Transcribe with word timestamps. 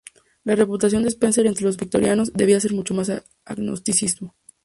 La 0.45 0.55
reputación 0.55 1.03
de 1.03 1.09
Spencer 1.09 1.45
entre 1.45 1.63
los 1.65 1.77
victorianos 1.77 2.33
debía 2.33 2.57
mucho 2.71 2.99
a 2.99 3.05
su 3.05 3.21
agnosticismo. 3.45 4.35